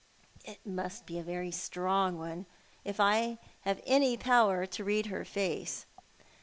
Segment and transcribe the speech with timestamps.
[0.43, 2.47] It must be a very strong one—
[2.83, 5.85] if I have any power to read her face.